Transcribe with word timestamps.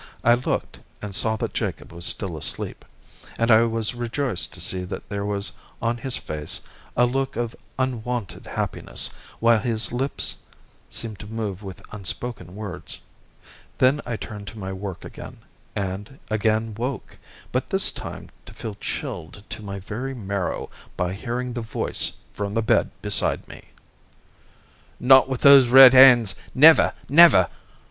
I 0.23 0.33
looked 0.33 0.79
and 0.99 1.13
saw 1.13 1.35
that 1.35 1.53
Jacob 1.53 1.93
was 1.93 2.05
still 2.05 2.35
asleep, 2.35 2.85
and 3.37 3.51
I 3.51 3.65
was 3.65 3.93
rejoiced 3.93 4.51
to 4.55 4.59
see 4.59 4.83
that 4.83 5.07
there 5.09 5.23
was 5.23 5.51
on 5.79 5.97
his 5.97 6.17
face 6.17 6.59
a 6.97 7.05
look 7.05 7.35
of 7.35 7.55
unwonted 7.77 8.47
happiness, 8.47 9.11
while 9.39 9.59
his 9.59 9.91
lips 9.91 10.37
seemed 10.89 11.19
to 11.19 11.27
move 11.27 11.61
with 11.61 11.83
unspoken 11.91 12.55
words. 12.55 13.01
Then 13.77 14.01
I 14.03 14.15
turned 14.17 14.47
to 14.47 14.57
my 14.57 14.73
work 14.73 15.05
again, 15.05 15.37
and 15.75 16.17
again 16.31 16.73
woke, 16.73 17.19
but 17.51 17.69
this 17.69 17.91
time 17.91 18.29
to 18.47 18.53
feel 18.55 18.73
chilled 18.81 19.43
to 19.49 19.61
my 19.61 19.77
very 19.77 20.15
marrow 20.15 20.71
by 20.97 21.13
hearing 21.13 21.53
the 21.53 21.61
voice 21.61 22.13
from 22.33 22.55
the 22.55 22.63
bed 22.63 22.89
beside 23.03 23.47
me: 23.47 23.65
"Not 24.99 25.29
with 25.29 25.41
those 25.41 25.67
red 25.67 25.93
hands! 25.93 26.33
Never! 26.55 26.93
never!" 27.07 27.49